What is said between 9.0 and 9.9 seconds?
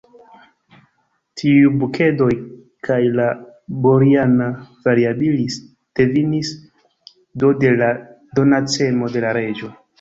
de la Reĝo.